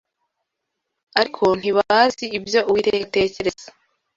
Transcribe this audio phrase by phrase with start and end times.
[1.19, 3.67] Ariko ntibazi ibyo Uwiteka atekereza